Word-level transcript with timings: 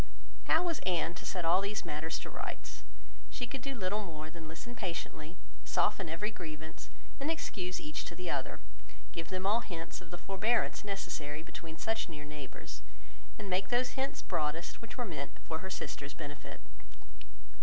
How 0.45 0.63
was 0.63 0.79
Anne 0.79 1.13
to 1.13 1.27
set 1.27 1.45
all 1.45 1.61
these 1.61 1.85
matters 1.85 2.17
to 2.21 2.29
rights? 2.31 2.81
She 3.29 3.45
could 3.45 3.61
do 3.61 3.75
little 3.75 4.03
more 4.03 4.31
than 4.31 4.47
listen 4.47 4.73
patiently, 4.73 5.37
soften 5.63 6.09
every 6.09 6.31
grievance, 6.31 6.89
and 7.19 7.29
excuse 7.29 7.79
each 7.79 8.03
to 8.05 8.15
the 8.15 8.27
other; 8.27 8.61
give 9.11 9.29
them 9.29 9.45
all 9.45 9.59
hints 9.59 10.01
of 10.01 10.09
the 10.09 10.17
forbearance 10.17 10.83
necessary 10.83 11.43
between 11.43 11.77
such 11.77 12.09
near 12.09 12.25
neighbours, 12.25 12.81
and 13.37 13.47
make 13.47 13.69
those 13.69 13.89
hints 13.91 14.23
broadest 14.23 14.81
which 14.81 14.97
were 14.97 15.05
meant 15.05 15.37
for 15.43 15.59
her 15.59 15.69
sister's 15.69 16.15
benefit. 16.15 16.59